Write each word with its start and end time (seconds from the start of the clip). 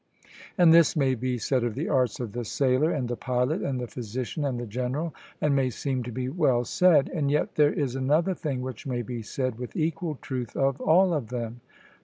And 0.57 0.73
this 0.73 0.95
may 0.95 1.13
be 1.13 1.37
said 1.37 1.63
of 1.63 1.75
the 1.75 1.87
arts 1.87 2.19
of 2.19 2.31
the 2.31 2.43
sailor, 2.43 2.89
and 2.91 3.07
the 3.07 3.15
pilot, 3.15 3.61
and 3.61 3.79
the 3.79 3.85
physician, 3.85 4.43
and 4.43 4.59
the 4.59 4.65
general, 4.65 5.13
and 5.39 5.55
may 5.55 5.69
seem 5.69 6.01
to 6.05 6.11
be 6.11 6.27
well 6.27 6.63
said; 6.65 7.07
and 7.13 7.29
yet 7.29 7.53
there 7.53 7.71
is 7.71 7.95
another 7.95 8.33
thing 8.33 8.61
which 8.63 8.87
may 8.87 9.03
be 9.03 9.21
said 9.21 9.59
with 9.59 9.75
equal 9.75 10.15
truth 10.15 10.55
of 10.55 10.81
all 10.81 11.13
of 11.13 11.27
them. 11.27 11.61